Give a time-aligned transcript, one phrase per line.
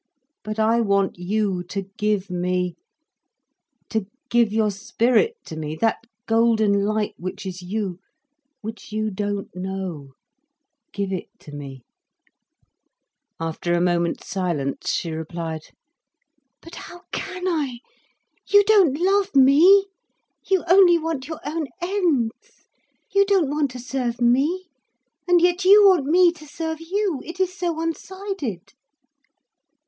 [0.43, 7.45] But, I want you to give me—to give your spirit to me—that golden light which
[7.45, 11.83] is you—which you don't know—give it me—"
[13.39, 15.65] After a moment's silence she replied:
[16.63, 17.81] "But how can I,
[18.47, 19.85] you don't love me!
[20.49, 22.63] You only want your own ends.
[23.13, 24.65] You don't want to serve me,
[25.27, 27.21] and yet you want me to serve you.
[27.23, 28.71] It is so one sided!"